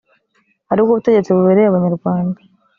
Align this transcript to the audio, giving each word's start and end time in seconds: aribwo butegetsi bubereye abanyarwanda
aribwo 0.71 0.91
butegetsi 0.97 1.35
bubereye 1.35 1.67
abanyarwanda 1.69 2.39